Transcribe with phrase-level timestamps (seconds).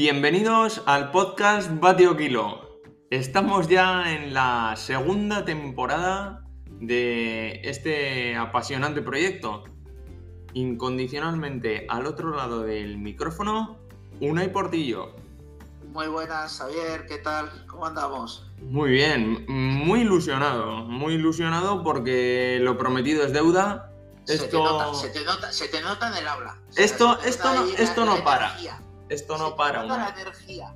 [0.00, 2.80] Bienvenidos al podcast Batio Kilo.
[3.08, 9.64] Estamos ya en la segunda temporada de este apasionante proyecto.
[10.52, 13.78] Incondicionalmente al otro lado del micrófono,
[14.20, 15.16] Unai Portillo.
[15.94, 17.64] Muy buenas, Javier, ¿qué tal?
[17.66, 18.46] ¿Cómo andamos?
[18.60, 23.90] Muy bien, muy ilusionado, muy ilusionado porque lo prometido es deuda.
[24.24, 26.58] Se, te nota, se, te nota, se te nota en el habla.
[26.76, 28.46] Esto, se esto, no, esto la- no la para.
[28.48, 28.82] energía.
[29.08, 29.82] Esto no para,
[30.18, 30.74] energía.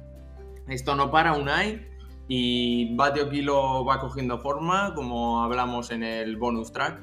[0.69, 1.89] Esto no para, Unai.
[2.29, 7.01] Y Batio Kilo va cogiendo forma, como hablamos en el bonus track,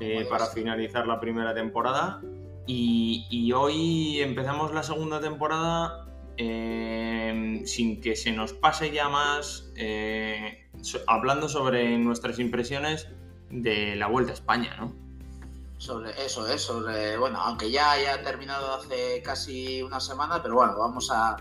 [0.00, 2.20] eh, para finalizar la primera temporada.
[2.66, 9.72] Y, y hoy empezamos la segunda temporada eh, sin que se nos pase ya más,
[9.76, 13.08] eh, so- hablando sobre nuestras impresiones
[13.50, 14.94] de la Vuelta a España, ¿no?
[15.78, 20.76] Sobre eso, es, sobre, bueno, aunque ya haya terminado hace casi una semana, pero bueno,
[20.76, 21.36] vamos a,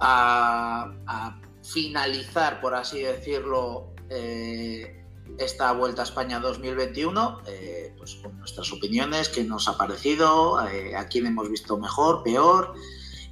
[0.00, 5.04] a, finalizar, por así decirlo, eh,
[5.38, 10.96] esta Vuelta a España 2021, eh, pues con nuestras opiniones, qué nos ha parecido, eh,
[10.96, 12.74] a quién hemos visto mejor, peor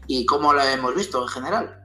[0.06, 1.84] y cómo la hemos visto en general.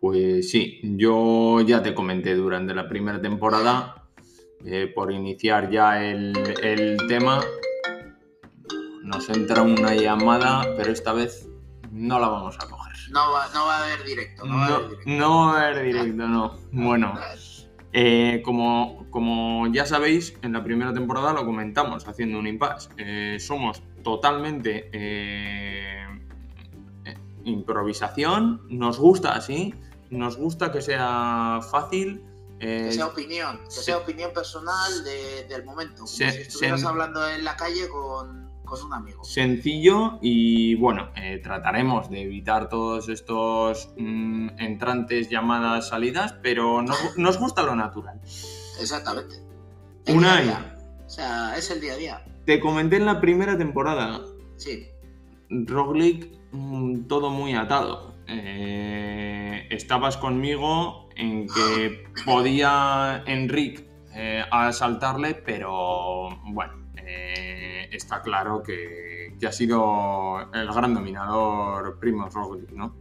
[0.00, 4.01] Pues sí, yo ya te comenté durante la primera temporada,
[4.64, 6.32] eh, por iniciar ya el,
[6.62, 7.40] el tema,
[9.02, 11.48] nos entra una llamada, pero esta vez
[11.90, 12.92] no la vamos a coger.
[13.10, 15.10] No va, no va a haber directo, no, va a haber directo.
[15.10, 16.58] no va a haber directo, no.
[16.72, 17.14] Bueno,
[17.92, 22.88] eh, como, como ya sabéis, en la primera temporada lo comentamos haciendo un impasse.
[22.96, 26.06] Eh, somos totalmente eh,
[27.44, 29.74] improvisación, nos gusta así,
[30.08, 32.24] nos gusta que sea fácil.
[32.62, 35.96] Eh, Que sea opinión, que se- sea opinión personal de- del momento.
[35.96, 39.22] Como Se- si estuvieras hablando en la calle con, con un amigo.
[39.24, 47.18] sencillo y bueno, eh, trataremos de evitar todos estos mm, entrantes, llamadas, salidas, pero nos,
[47.18, 48.20] nos gusta lo natural.
[48.80, 49.36] Exactamente.
[50.06, 50.44] El Unai.
[50.44, 50.78] día a día.
[51.06, 52.24] O sea, es el día a día.
[52.46, 54.20] Te comenté en la primera temporada,
[54.56, 54.86] Sí.
[55.50, 58.14] Roglic, mm, todo muy atado.
[58.26, 69.38] Eh, estabas conmigo en que podía Enric eh, asaltarle, pero bueno, eh, está claro que,
[69.46, 72.96] ha sido el gran dominador Primoz Roglic, ¿no?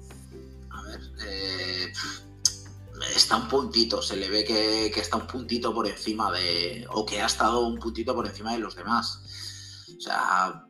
[0.69, 0.99] A ver.
[1.27, 1.93] eh,
[3.15, 4.01] está un puntito.
[4.01, 6.87] Se le ve que, que está un puntito por encima de.
[6.89, 9.85] O que ha estado un puntito por encima de los demás.
[9.97, 10.65] O sea.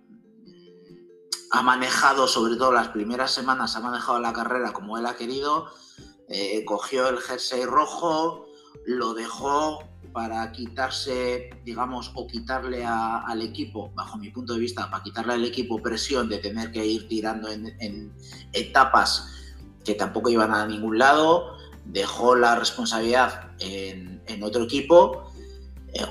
[1.53, 5.67] Ha manejado, sobre todo las primeras semanas, ha manejado la carrera como él ha querido.
[6.31, 8.45] Eh, cogió el jersey rojo,
[8.85, 9.83] lo dejó
[10.13, 15.45] para quitarse, digamos, o quitarle al equipo, bajo mi punto de vista, para quitarle al
[15.45, 18.13] equipo presión de tener que ir tirando en, en
[18.51, 19.27] etapas
[19.85, 21.55] que tampoco iban a ningún lado,
[21.85, 25.30] dejó la responsabilidad en otro equipo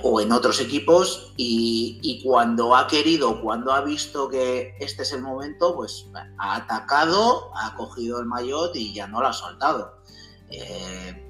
[0.02, 5.22] o en otros equipos y, cuando ha querido, cuando ha visto que este es el
[5.22, 6.06] momento, pues
[6.38, 9.94] ha atacado, ha cogido el maillot y ya no lo ha soltado.
[10.50, 11.26] Eh,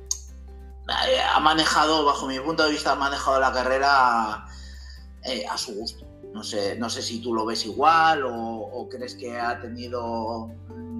[1.32, 4.46] ha manejado, bajo mi punto de vista, ha manejado la carrera
[5.24, 6.06] eh, a su gusto.
[6.34, 10.50] No sé, no sé si tú lo ves igual o, crees que ha tenido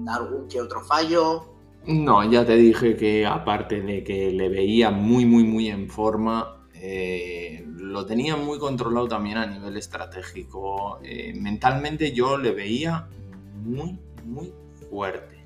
[0.07, 1.47] algún que otro fallo.
[1.85, 6.60] No, ya te dije que aparte de que le veía muy, muy, muy en forma,
[6.83, 10.99] eh, lo tenía muy controlado también a nivel estratégico.
[11.03, 13.07] Eh, mentalmente yo le veía
[13.63, 14.51] muy, muy
[14.89, 15.43] fuerte.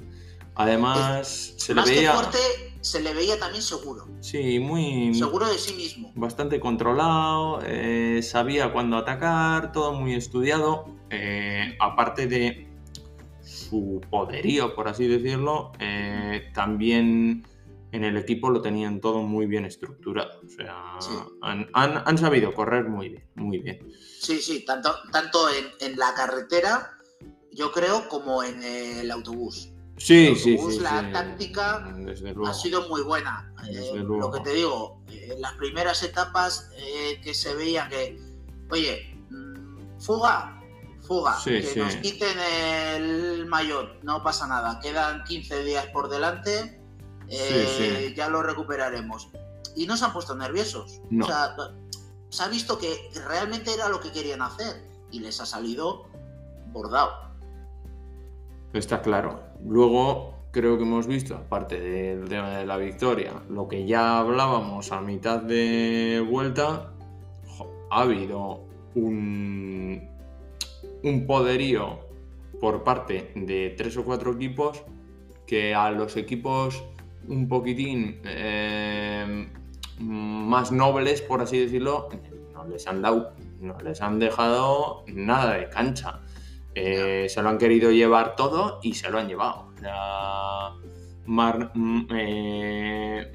[0.55, 2.13] Además, se le veía...
[2.13, 2.37] fuerte,
[2.79, 4.07] se le veía también seguro.
[4.21, 5.13] Sí, muy...
[5.13, 6.13] Seguro de sí mismo.
[6.15, 10.85] bastante controlado, eh, sabía cuándo atacar, todo muy estudiado.
[11.81, 12.65] aparte de
[13.43, 15.73] su poderío, por así decirlo,
[16.53, 17.43] también
[17.91, 20.41] en el equipo lo tenían todo muy bien estructurado.
[20.45, 21.11] O sea, Sí.
[21.41, 23.91] han, han- han sabido correr muy bien, muy bien.
[24.19, 26.97] Sí, sí, tanto, tanto en, en la carretera,
[27.53, 29.71] yo creo, como en el autobús.
[29.97, 30.79] Sí, El sí, autobús, sí.
[30.81, 32.47] la sí, táctica desde luego.
[32.47, 33.53] ha sido muy buena.
[33.63, 34.19] Desde Eh, luego.
[34.27, 38.19] lo que te digo, eh, en las primeras etapas eh, que se veía que,
[38.71, 40.61] oye, mm, fuga,
[41.01, 42.37] fuga, Sí, que nos quiten
[42.95, 46.81] el maillot, no pasa nada, quedan 15 días por delante,
[47.29, 49.29] eh, ya lo recuperaremos.
[49.75, 51.01] Y no se han puesto nerviosos.
[51.09, 51.25] No.
[51.25, 51.55] O sea,
[52.29, 56.05] se ha visto que realmente era lo que querían hacer y les ha salido
[56.71, 57.11] bordado.
[58.73, 59.41] Está claro.
[59.65, 64.91] Luego creo que hemos visto, aparte del tema de la victoria, lo que ya hablábamos
[64.91, 66.93] a mitad de vuelta,
[67.91, 68.61] ha habido
[68.95, 70.09] un,
[71.03, 71.99] un poderío
[72.59, 74.83] por parte de tres o cuatro equipos
[75.45, 76.83] que a los equipos
[77.27, 79.49] un poquitín eh,
[79.99, 82.09] más nobles, por así decirlo,
[82.53, 86.21] no les han dado, no les han dejado nada de cancha.
[86.73, 89.69] Eh, se lo han querido llevar todo y se lo han llevado.
[89.79, 90.73] Sea,
[91.25, 93.31] Mar, mm, eh,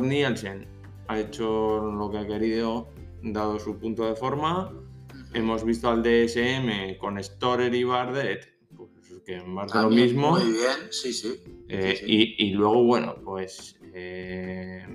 [0.00, 0.66] Nielsen
[1.08, 2.88] ha hecho lo que ha querido,
[3.22, 4.72] dado su punto de forma.
[5.34, 8.51] Hemos visto al DSM con Storer y Bardet,
[9.24, 10.30] que más de lo mismo.
[10.32, 11.42] Muy bien, sí, sí.
[11.68, 12.12] Eh, sí, sí.
[12.38, 13.76] Y, y luego, bueno, pues.
[13.94, 14.86] eh,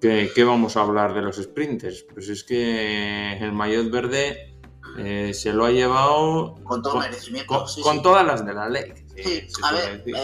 [0.00, 2.04] ¿qué, qué vamos a hablar de los sprinters?
[2.12, 4.54] Pues es que el maillot verde
[4.98, 7.46] eh, se lo ha llevado Con todo con, merecimiento.
[7.58, 8.92] con- sí, con todas las de la ley.
[9.16, 10.14] Sí, se a ver, eh,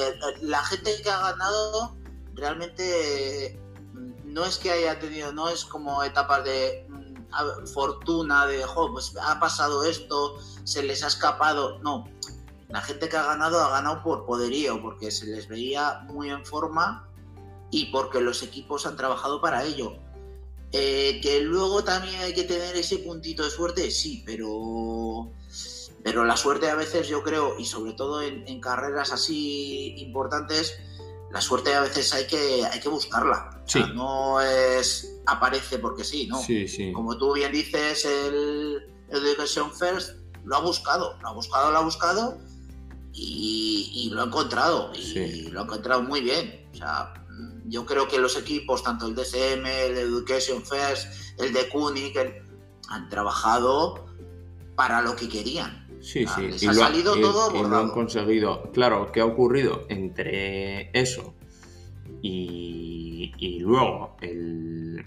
[0.42, 1.96] la gente que ha ganado
[2.34, 3.58] realmente
[3.94, 8.92] mm, no es que haya tenido, no es como etapas de mm, fortuna, de, jo,
[8.92, 11.78] pues ha pasado esto, se les ha escapado.
[11.80, 12.04] No,
[12.72, 16.44] la gente que ha ganado ha ganado por poderío, porque se les veía muy en
[16.44, 17.06] forma
[17.70, 19.92] y porque los equipos han trabajado para ello.
[20.72, 25.30] Eh, que luego también hay que tener ese puntito de suerte, sí, pero
[26.02, 30.74] pero la suerte a veces yo creo, y sobre todo en, en carreras así importantes,
[31.30, 33.62] la suerte a veces hay que, hay que buscarla.
[33.64, 33.92] O sea, Sí.
[33.94, 36.38] no es aparece porque sí, ¿no?
[36.42, 36.90] Sí, sí.
[36.92, 41.82] Como tú bien dices, el Education First lo ha buscado, lo ha buscado, lo ha
[41.82, 42.38] buscado
[43.12, 44.92] y, y lo ha encontrado.
[44.94, 45.48] Y Sí.
[45.50, 46.66] lo ha encontrado muy bien.
[46.72, 47.14] O sea,
[47.66, 51.08] yo creo que los equipos, tanto el DSM, el Education First,
[51.40, 52.16] el de Kunik,
[52.88, 54.06] han trabajado
[54.76, 55.86] para lo que querían.
[56.00, 56.48] Sí, Ah, sí.
[56.48, 58.70] les ha salido y- todo y lo han conseguido.
[58.72, 61.34] Claro, ¿qué ha ocurrido entre eso
[62.22, 65.04] y, y luego el-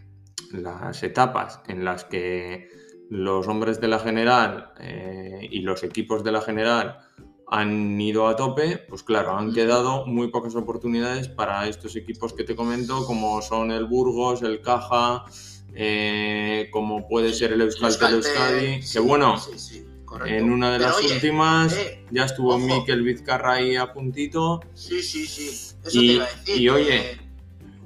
[0.51, 2.69] las etapas en las que
[3.09, 6.99] los hombres de la general eh, y los equipos de la general
[7.47, 12.43] han ido a tope, pues claro, han quedado muy pocas oportunidades para estos equipos que
[12.43, 15.25] te comento, como son el Burgos, el Caja,
[15.73, 20.33] eh, como puede ser el Euskaltel Euskadi, sí, que bueno, sí, sí, correcto.
[20.33, 22.59] en una de Pero las oye, últimas eh, ya estuvo ojo.
[22.65, 24.61] Mikel Vizcarra ahí a puntito.
[24.73, 25.49] Sí, sí, sí.
[25.83, 26.61] Eso Y- te iba a decir.
[26.61, 27.17] y oye,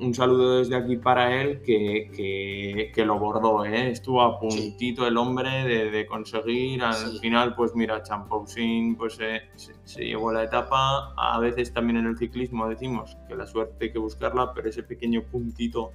[0.01, 3.89] Un saludo desde aquí para él que, que- que lo bordó, ¿eh?
[3.91, 6.81] estuvo a puntito el hombre de, de conseguir.
[6.83, 7.19] Al Sí.
[7.19, 11.13] final, pues mira, Champousin pues, eh, se, se llevó la etapa.
[11.17, 14.83] A veces también en el ciclismo decimos que la suerte hay que buscarla, pero ese
[14.83, 15.91] pequeño puntito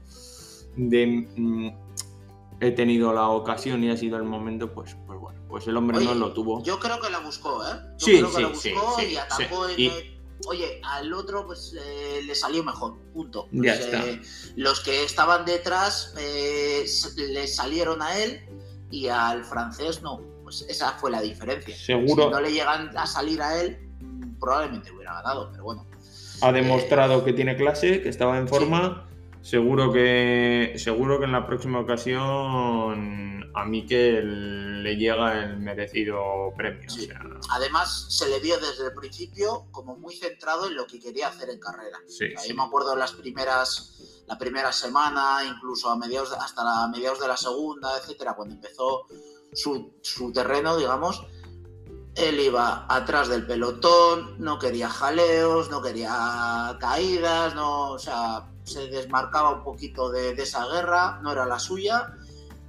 [0.76, 1.68] de mm,
[2.60, 5.98] he tenido la ocasión y ha sido el momento, pues, pues bueno, pues el hombre
[5.98, 6.62] Oye, no lo tuvo.
[6.62, 7.72] Yo creo que la buscó, ¿eh?
[7.98, 8.48] Yo Sí, creo que sí, la
[8.80, 9.68] buscó sí, y atacó.
[9.68, 10.13] en el-
[10.46, 13.48] Oye, al otro pues eh, le salió mejor, punto.
[13.52, 14.04] Ya Pues, está.
[14.06, 14.20] eh,
[14.56, 16.84] los que estaban detrás eh,
[17.16, 18.40] le salieron a él
[18.90, 20.20] y al francés no.
[20.42, 21.74] Pues esa fue la diferencia.
[21.76, 22.24] Seguro.
[22.24, 23.78] Si no le llegan a salir a él,
[24.38, 25.86] probablemente hubiera ganado, pero bueno.
[26.42, 29.08] ha demostrado que tiene clase, que estaba en forma.
[29.44, 36.88] Seguro que seguro que en la próxima ocasión a Mikel le llega el merecido premio.
[36.88, 37.04] Sí.
[37.04, 37.20] o sea,
[37.50, 41.50] Además, se le vio desde el principio como muy centrado en lo que quería hacer
[41.50, 41.98] en carrera.
[42.08, 42.54] sí, sí.
[42.54, 47.36] me acuerdo las primeras, la primera semana, incluso a mediados, hasta la mediados de la
[47.36, 49.06] segunda, etcétera, cuando empezó
[49.52, 51.22] su, su terreno, digamos,
[52.16, 58.86] él iba atrás del pelotón, no quería jaleos, no quería caídas, no, o sea, se
[58.88, 62.14] desmarcaba un poquito de, de esa guerra, no era la suya,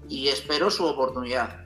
[0.10, 1.62] y esperó su oportunidad.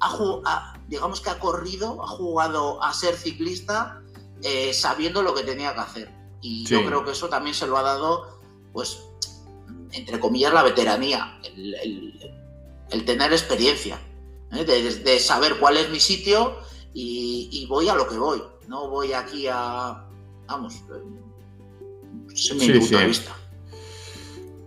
[0.00, 4.00] Ha ha- digamos que ha corrido, ha jugado a ser ciclista
[4.42, 6.14] eh, sabiendo lo que tenía que hacer.
[6.40, 8.38] Y yo creo que eso también se lo ha dado,
[8.72, 8.98] pues,
[9.92, 12.34] entre comillas, la veteranía, el, el-
[12.90, 14.00] el tener experiencia,
[14.52, 14.64] ¿eh?
[14.64, 16.56] de, de saber cuál es mi sitio
[16.94, 18.42] y, y voy a lo que voy.
[18.66, 20.04] No voy aquí a,
[20.46, 21.02] vamos, eh,
[22.32, 22.96] es mi Sí, punto sí.
[22.96, 23.32] de vista.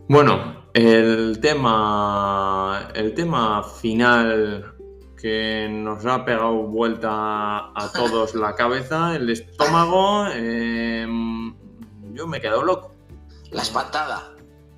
[0.07, 4.73] Bueno, el tema el tema final
[5.19, 11.53] que nos ha pegado vuelta a todos la cabeza, el estómago, em,
[12.13, 12.95] yo me he quedado loco.
[13.51, 14.33] La espantada.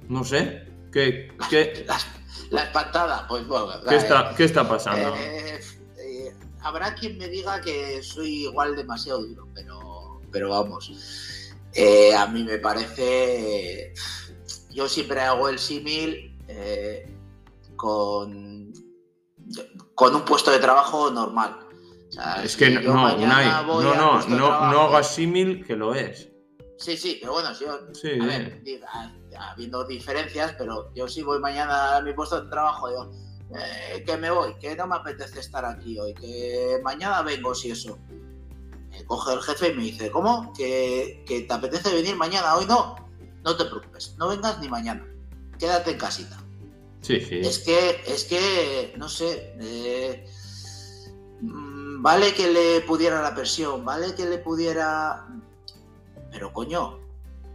[0.09, 1.97] No sé, ¿qué, qué, La,
[2.49, 5.15] la espantada, pues bueno, qué eh, está, qué está pasando?
[5.15, 5.59] Eh, eh,
[6.63, 10.91] habrá quien me diga que soy igual demasiado duro, pero, pero vamos.
[11.73, 13.93] Eh, a mí me parece.
[14.71, 17.05] Yo siempre hago el símil eh,
[17.75, 18.71] con,
[19.95, 21.59] con un puesto de trabajo normal.
[22.09, 25.95] O sea, Es que no, no, no, no, no, no trabajo- hagas símil que lo
[25.95, 26.29] es.
[26.77, 28.87] Sí, sí, pero bueno, si yo, Sí, a ver, diga,
[29.39, 33.11] habiendo diferencias, pero yo sí voy mañana a mi puesto de trabajo, yo,
[33.55, 37.71] eh, que me voy, que no me apetece estar aquí hoy, que mañana vengo si
[37.71, 37.99] eso.
[38.89, 40.53] Me coge el jefe y me dice, ¿cómo?
[40.53, 42.55] ¿Que, que te apetece venir mañana?
[42.55, 42.95] Hoy no.
[43.43, 45.05] No te preocupes, no vengas ni mañana.
[45.59, 46.37] Quédate en casita.
[47.01, 47.39] Sí, sí.
[47.39, 50.25] Es que, es que, no sé, eh,
[51.41, 55.27] mm, vale que le pudiera la presión, vale que le pudiera...
[56.31, 57.02] Pero coño,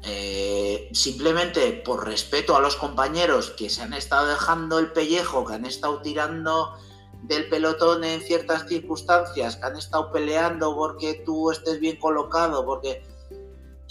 [0.03, 5.55] eh, simplemente por respeto a los compañeros que se han estado dejando el pellejo, que
[5.55, 6.75] han estado tirando
[7.23, 13.03] del pelotón en ciertas circunstancias, que han estado peleando porque tú estés bien colocado, porque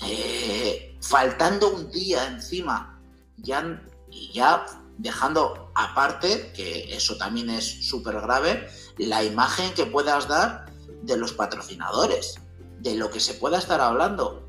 [0.06, 3.02] eh, faltando un día encima,
[3.38, 4.66] ya, y ya
[4.98, 10.66] dejando aparte, que eso también es súper grave, la imagen que puedas dar
[11.04, 12.40] de los patrocinadores,
[12.80, 14.47] de lo que se pueda estar hablando.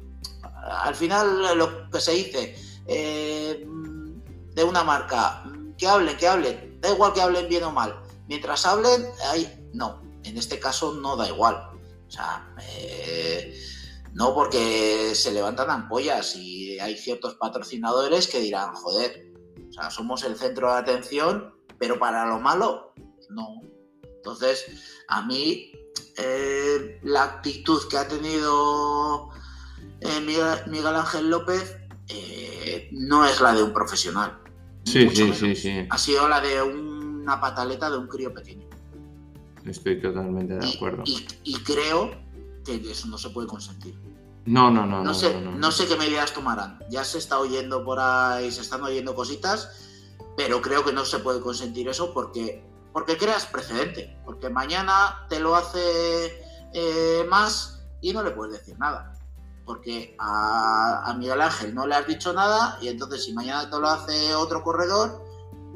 [0.71, 2.57] Al final lo que se dice
[2.87, 3.67] eh,
[4.55, 5.45] de una marca,
[5.77, 8.03] que hablen, que hablen, da igual que hablen bien o mal.
[8.27, 11.57] Mientras hablen, hay, no, en este caso no da igual.
[12.07, 13.55] O sea, eh,
[14.15, 19.33] no porque se levantan ampollas y hay ciertos patrocinadores que dirán, joder,
[19.69, 22.93] o sea, somos el centro de atención, pero para lo malo,
[23.31, 23.61] no.
[24.03, 24.67] Entonces,
[25.09, 25.73] a mí
[26.17, 29.31] eh, la actitud que ha tenido
[30.01, 30.21] eh,
[30.67, 31.77] Miguel, Ángel López
[32.09, 34.39] eh, no es la de un profesional.
[34.85, 35.87] Sí, sí, sí, sí.
[35.91, 38.67] Ha sido la de una pataleta de un crío pequeño.
[39.65, 41.05] Estoy totalmente de acuerdo.
[41.07, 42.11] y creo
[42.65, 43.95] que eso no se puede consentir.
[44.49, 45.05] No, no, no.
[45.05, 46.79] No, sé, no, sé qué medidas tomarán.
[46.89, 49.91] Ya se está oyendo por ahí, se están oyendo cositas,
[50.39, 52.65] pero creo que no se puede consentir eso porque,
[52.95, 54.17] porque creas precedente.
[54.25, 59.13] Porque mañana te lo hace eh, más y no le puedes decir nada.
[59.69, 63.87] Porque a, Miguel Ángel no le has dicho nada y entonces si mañana te lo
[63.87, 65.23] hace otro corredor,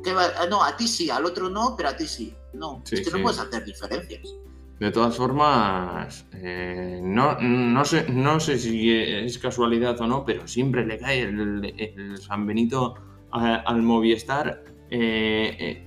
[0.02, 2.34] que va, no, a ti sí, al otro no, pero a ti sí.
[2.54, 4.34] No, es que no puedes hacer diferencias.
[4.80, 10.48] De todas formas, eh, no, no, sé, no sé si es casualidad o no, pero
[10.48, 12.94] siempre le cae el, San Benito
[13.30, 14.64] al Movistar.
[14.90, 15.86] Eh, eh,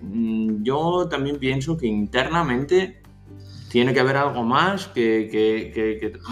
[0.61, 3.01] yo también pienso que internamente
[3.75, 5.25] tiene que haber algo más, que,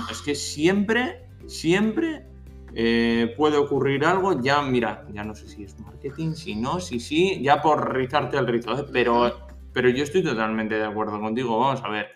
[0.10, 2.26] es que siempre, siempre
[3.38, 7.40] puede ocurrir algo, ya mira, ya no sé si es marketing, si no, si sí,
[7.44, 11.90] ya por rizarte el rizo, pero, pero yo estoy totalmente de acuerdo contigo, vamos a
[11.90, 12.08] ver.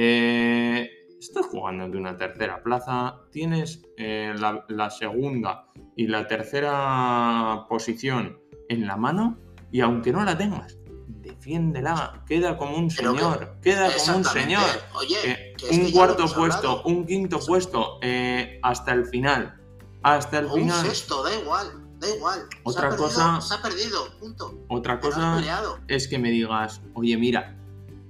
[0.00, 5.66] Eh, estás jugando de una tercera plaza, tienes eh, la, segunda
[5.96, 9.38] y la tercera posición en la mano
[9.72, 14.64] y aunque no la tengas, defiéndela, queda como un señor, queda como un señor.
[14.94, 19.54] Oye, un cuarto puesto, un quinto puesto eh, hasta el final.
[20.02, 20.78] Hasta el final.
[20.78, 21.66] Un sexto, da igual.
[21.98, 22.46] Da igual.
[22.62, 23.40] Otra cosa.
[23.40, 24.58] se ha perdido, punto.
[24.68, 25.42] Otra cosa
[25.88, 27.56] es que me digas, oye, mira,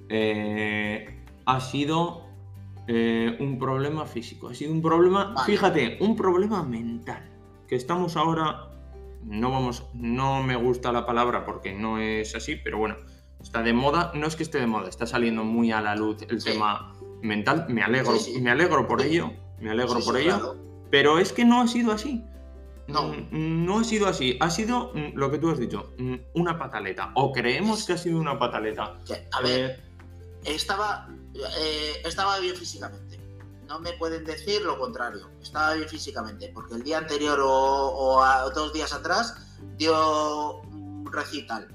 [0.09, 2.29] eh, ha sido
[2.87, 7.23] eh, un problema físico, ha sido un problema, fíjate, un problema mental.
[7.67, 8.71] Que estamos ahora,
[9.25, 12.97] no vamos, no me gusta la palabra porque no es así, pero bueno,
[13.41, 16.23] está de moda, no es que esté de moda, está saliendo muy a la luz
[16.29, 20.57] el tema mental, me alegro, me alegro por ello, me alegro por ello,
[20.91, 22.25] pero es que no ha sido así.
[22.87, 23.13] No.
[23.13, 26.59] Mm, no ha sido así, ha sido mm, lo que tú has dicho, mm, una
[26.59, 28.99] pataleta, o creemos que ha sido una pataleta.
[29.33, 29.83] A ver,
[30.45, 33.19] eh, estaba eh, estaba bien físicamente.
[33.67, 35.31] No me pueden decir lo contrario.
[35.43, 39.35] Estaba bien físicamente, porque el día anterior o, dos días atrás
[39.77, 41.69] dio un recital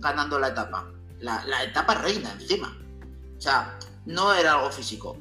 [0.00, 0.90] ganando la etapa.
[1.20, 2.76] La, etapa reina encima.
[3.36, 3.78] O sea,
[4.08, 5.16] no era algo físico.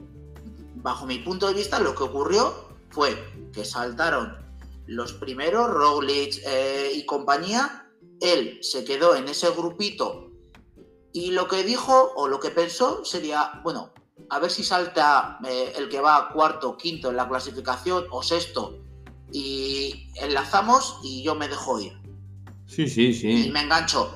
[0.75, 2.53] Bajo mi punto de vista, lo que ocurrió
[2.89, 3.15] fue
[3.53, 4.37] que saltaron
[4.85, 7.85] los primeros, Roglic eh, y compañía.
[8.21, 10.31] Él se quedó en ese grupito
[11.13, 13.91] y lo que dijo o lo que pensó sería, bueno,
[14.29, 18.79] a ver si salta eh, el que va cuarto, quinto en la clasificación o sexto
[19.31, 21.93] y enlazamos y yo me dejo ir.
[22.65, 23.47] Sí, sí, sí.
[23.47, 24.13] Y me engancho.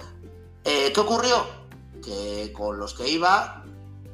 [0.63, 1.45] Eh, ¿Qué ocurrió?
[2.03, 3.60] Que con los que iba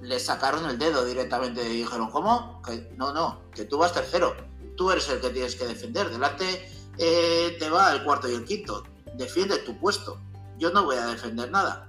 [0.01, 2.61] le sacaron el dedo directamente y dijeron, ¿cómo?
[2.61, 4.35] Que, no, no, que tú vas tercero.
[4.75, 6.09] Tú eres el que tienes que defender.
[6.09, 8.83] Delante eh, te va el cuarto y el quinto.
[9.15, 10.19] Defiende tu puesto.
[10.57, 11.87] Yo no voy a defender nada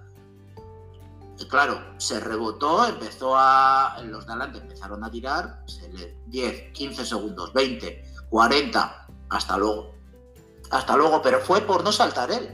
[1.47, 4.03] claro, se rebotó, empezó a.
[4.05, 9.95] Los de adelante empezaron a tirar, se le, 10, 15 segundos, 20, 40, hasta luego.
[10.71, 12.51] Hasta luego, pero fue por no saltar él.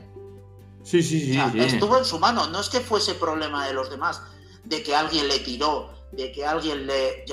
[0.82, 4.22] Sí, sí, sí, Estuvo en su mano, no es que fuese problema de los demás,
[4.64, 7.24] de que alguien le tiró, de que alguien le.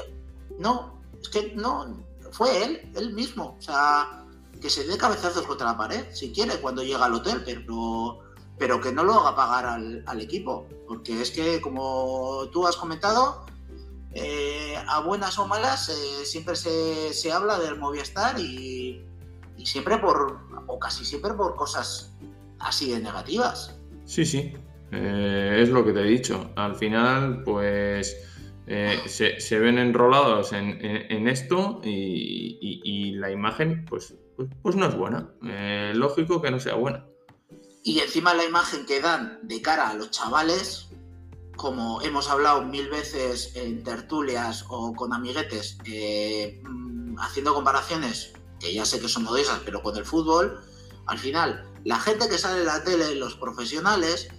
[0.60, 3.56] No, es que no, fue él, él mismo.
[3.58, 4.26] O sea,
[4.62, 8.20] que se dé cabezazos contra la pared, si quiere, cuando llega al hotel, pero
[8.62, 13.44] pero que no lo haga pagar al, equipo, porque es que, como tú has comentado,
[14.14, 19.04] eh, a buenas o malas, eh, siempre se, se, habla del Movistar y,
[19.66, 22.12] siempre por, o casi siempre por cosas
[22.60, 23.74] así de negativas.
[24.06, 24.54] Sí, sí,
[24.92, 26.52] eh, es lo que te he dicho.
[26.56, 28.18] Al final, pues
[29.06, 34.86] se, se, ven enrolados en, en, esto y, y, la imagen, pues, pues, pues no
[34.86, 35.30] es buena.
[35.94, 37.06] lógico que no sea buena.
[37.84, 40.90] Y encima la imagen que dan de cara a los chavales,
[41.56, 46.62] como hemos hablado mil veces en tertulias o con amiguetes, eh,
[47.18, 50.62] haciendo comparaciones, que ya sé que son odiosas, pero con el fútbol,
[51.08, 54.30] al final, la gente que sale en la tele, los profesionales,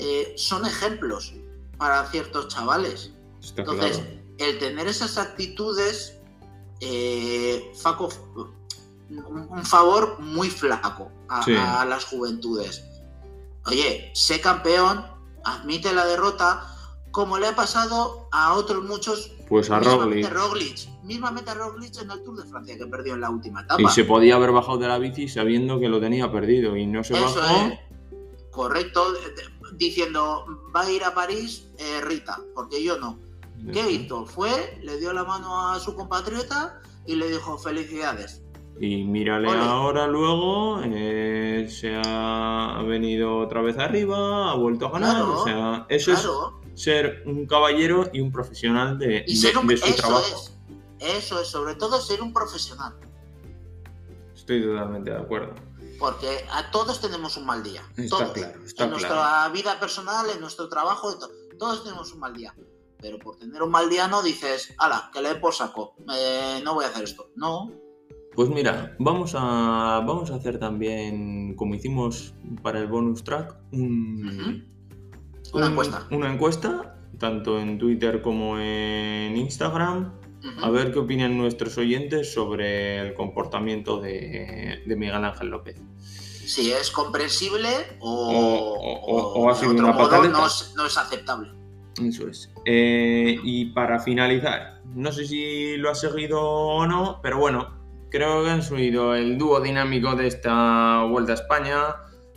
[0.00, 1.34] eh, son ejemplos
[1.76, 3.12] para ciertos chavales.
[3.42, 4.10] Está Entonces, claro.
[4.38, 6.18] el tener esas actitudes,
[6.80, 8.08] eh, Faco,
[9.10, 11.54] un, favor muy flaco a, Sí.
[11.56, 12.84] a las juventudes.
[13.66, 15.04] Oye, sé campeón,
[15.44, 16.66] admite la derrota,
[17.10, 19.32] como le ha pasado a otros muchos.
[19.48, 20.32] Pues a mismamente Roglic.
[20.32, 23.82] Roglic, mismamente a Roglic en el Tour de Francia que perdió en la última etapa.
[23.82, 27.02] Y se podía haber bajado de la bici sabiendo que lo tenía perdido y no
[27.04, 27.66] se Eso bajó.
[27.66, 27.78] es.
[28.50, 29.12] Correcto,
[29.76, 33.18] diciendo va a ir a París eh, Rita, porque yo no.
[33.72, 34.24] ¿Qué hizo?
[34.24, 38.42] Fue, le dio la mano a su compatriota y le dijo felicidades.
[38.80, 39.60] Y mírale Ole.
[39.60, 45.16] ahora luego, eh, se ha venido otra vez arriba, ha vuelto a ganar.
[45.16, 49.36] Claro, o sea, eso Claro, es ser un caballero y un profesional de, y de-
[49.36, 50.24] ser un, de su eso trabajo.
[50.26, 50.56] es,
[50.98, 52.94] eso es, sobre todo ser un profesional,
[54.34, 55.54] Estoy totalmente de acuerdo.
[56.00, 58.32] Porque a todos tenemos un mal día, Está todos.
[58.32, 58.90] claro, está en claro.
[58.90, 61.14] nuestra vida personal, en nuestro trabajo,
[61.58, 62.52] todos tenemos un mal día.
[63.02, 66.74] Pero por tener un mal día no dices, ala, que le por saco, eh, no
[66.74, 67.30] voy a hacer esto.
[67.36, 67.70] No,
[68.34, 74.66] Pues mira, vamos a, vamos a hacer también, como hicimos para el bonus track, un-
[75.52, 76.06] Una un- encuesta.
[76.10, 80.12] Una encuesta, tanto en Twitter como en Instagram,
[80.62, 85.76] A ver qué opinan nuestros oyentes sobre el comportamiento de, de Miguel Ángel López.
[86.46, 87.68] si es comprensible
[88.00, 90.38] o, O- o- o ha sido una pataleta.
[90.38, 91.50] no es, no es aceptable.
[92.02, 92.50] Eso es.
[92.64, 97.78] Eh, y para finalizar, no sé si lo has seguido o no, pero bueno,
[98.10, 101.78] creo que han subido el dúo dinámico de esta Vuelta a España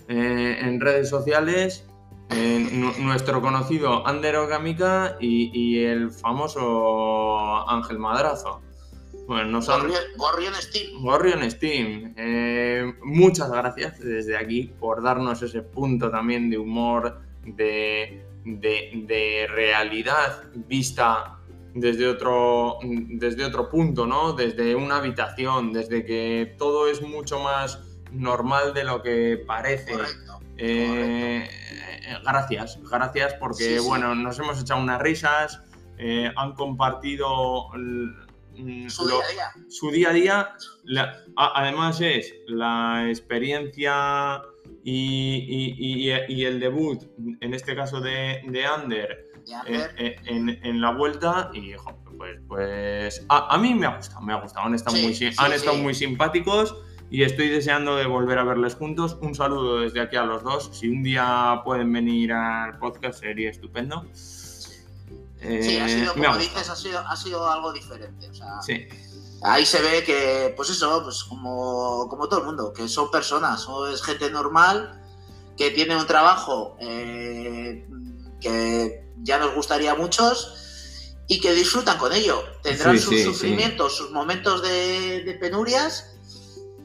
[0.09, 1.85] eh, en redes sociales.
[2.35, 8.61] Eh, nu- nuestro conocido Ander Ogamika y, y el famoso Ángel Madrazo.
[9.27, 11.01] Bueno, nos han, Gorrión, Gorrión Steam.
[11.01, 18.25] Gorrion Steam, eh, muchas gracias desde aquí por darnos ese punto también de humor, de,
[18.43, 21.37] de- de realidad vista
[21.73, 24.33] desde otro, desde otro punto, ¿no?
[24.33, 27.79] Desde una habitación, desde que todo es mucho más
[28.11, 29.93] normal de lo que parece.
[29.93, 30.39] Correcto.
[30.57, 31.49] Eh,
[32.23, 33.87] gracias, gracias porque Sí, sí.
[33.87, 35.61] bueno, nos hemos echado unas risas,
[35.97, 37.69] eh, han compartido
[38.55, 39.65] mm, Su lo- día a día.
[39.69, 40.49] su día a día.
[40.83, 44.41] la- a- además es la experiencia
[44.83, 47.03] y, y- y- y el debut,
[47.41, 49.29] en este caso de, de Ander,
[49.65, 51.73] de en, la vuelta y
[52.17, 55.13] pues, pues a, a mí me ha gustado, me ha gustado, han estado, Sí, muy,
[55.15, 55.55] si- sí, han sí.
[55.55, 56.75] estado muy simpáticos
[57.13, 59.15] y estoy deseando de volver a verles juntos.
[59.21, 60.71] Un saludo desde aquí a los dos.
[60.73, 64.03] Si un día pueden venir al podcast sería estupendo.
[64.13, 68.29] sí, ha Eh, sido, me ha como dices, ha sido, ha sido algo diferente.
[68.29, 68.87] O sea, Sí,
[69.43, 73.67] ahí se ve que, pues eso, pues como, como todo el mundo, que son personas,
[73.67, 74.99] o es gente normal
[75.55, 77.85] que tiene un trabajo eh,
[78.41, 82.41] que ya nos gustaría a muchos y que disfrutan con ello.
[82.63, 86.12] Tendrán Sí, sus sí, sufrimientos, sus momentos de, de penurias,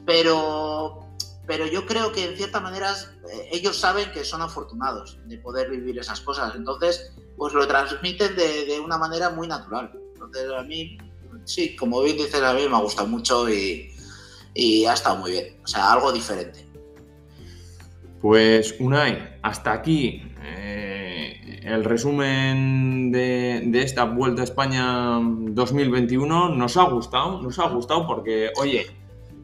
[0.09, 1.05] pero,
[1.45, 5.69] pero yo creo que en ciertas maneras eh, ellos saben que son afortunados de poder
[5.69, 6.55] vivir esas cosas.
[6.55, 9.91] Entonces, pues lo transmiten de, de una manera muy natural.
[10.15, 10.97] Entonces, a mí,
[11.45, 13.93] sí, como bien dices, a mí me ha gustado mucho y,
[14.55, 15.59] y ha estado muy bien.
[15.63, 16.65] O sea, algo diferente.
[18.19, 26.55] Pues Unai, hasta aquí eh, el resumen de, de esta Vuelta a España 2021.
[26.55, 28.87] Nos ha gustado, nos ha gustado porque, oye,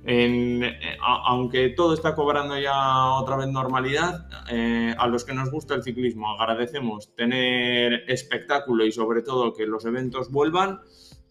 [0.05, 5.33] en- eh, a- aunque todo está cobrando ya otra vez normalidad, eh, a los que
[5.33, 10.79] nos gusta el ciclismo agradecemos tener espectáculo y sobre todo que los eventos vuelvan.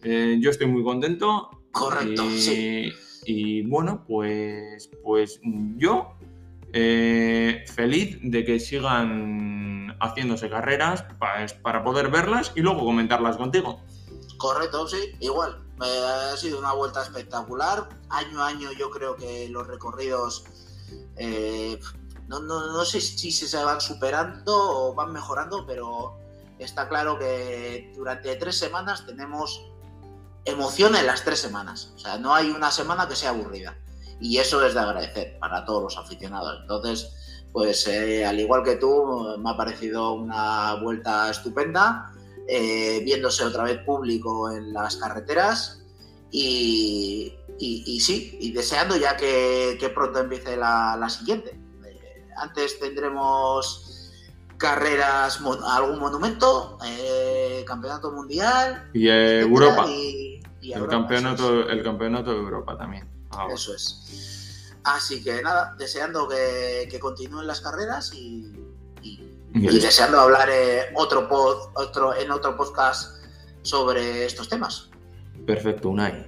[0.03, 1.49] Eh, yo estoy muy contento.
[1.71, 2.91] Correcto, y, sí.
[3.25, 5.39] y bueno, pues, pues
[5.77, 6.13] yo
[6.77, 13.79] eh, feliz de que sigan haciéndose carreras pa- para poder verlas y luego comentarlas contigo.
[14.37, 15.64] Correcto, sí, igual.
[15.79, 17.89] Ha sido una vuelta espectacular.
[18.09, 20.45] Año a año yo creo que los recorridos
[21.17, 21.79] eh,
[22.27, 26.17] no, no, no sé si se van superando o van mejorando, pero
[26.59, 29.61] está claro que durante tres semanas tenemos
[30.45, 31.91] emoción en las tres semanas.
[31.95, 33.77] O sea, no hay una semana que sea aburrida.
[34.19, 36.59] Y eso es de agradecer para todos los aficionados.
[36.61, 37.11] Entonces,
[37.51, 42.13] pues eh, al igual que tú, me ha parecido una vuelta estupenda,
[42.47, 45.83] eh, viéndose otra vez público en las carreteras
[46.31, 47.33] y,
[48.01, 51.59] sí, y deseando ya que, pronto empiece la, siguiente.
[51.85, 54.11] Eh, antes tendremos
[54.57, 56.77] carreras, algún monumento,
[57.65, 59.85] campeonato mundial y Europa.
[59.87, 63.07] el, campeonato, el campeonato de Europa también.
[63.53, 64.71] Eso es.
[64.85, 68.53] Así que nada, deseando que, continúen las carreras y,
[69.55, 71.27] deseando hablar eh, otro,
[71.75, 73.23] otro, en otro podcast
[73.61, 74.89] sobre estos temas.
[75.45, 76.27] Perfecto, Unai.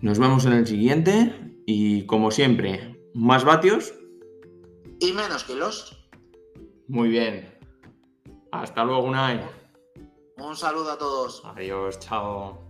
[0.00, 3.94] Nos vemos en el siguiente y como siempre, más vatios.
[5.00, 6.08] Y menos kilos.
[6.88, 7.58] Muy bien.
[8.52, 9.40] Hasta luego, Unai.
[10.38, 11.42] Un saludo a todos.
[11.44, 12.65] Adiós, chao.